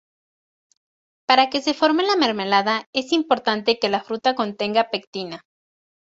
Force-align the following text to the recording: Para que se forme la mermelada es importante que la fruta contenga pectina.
Para 1.27 1.51
que 1.51 1.61
se 1.61 1.75
forme 1.75 2.01
la 2.01 2.15
mermelada 2.15 2.89
es 2.91 3.11
importante 3.11 3.77
que 3.77 3.87
la 3.87 4.01
fruta 4.01 4.33
contenga 4.33 4.89
pectina. 4.89 5.43